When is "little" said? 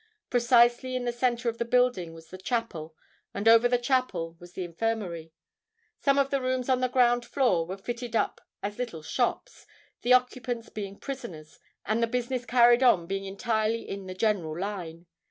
8.79-9.03